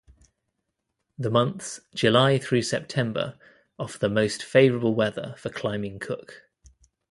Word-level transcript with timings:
The 1.19 1.29
months 1.29 1.79
July 1.93 2.39
through 2.39 2.63
September 2.63 3.37
offer 3.77 3.99
the 3.99 4.09
most 4.09 4.41
favorable 4.41 4.95
weather 4.95 5.35
for 5.37 5.51
climbing 5.51 5.99
Cook. 5.99 6.49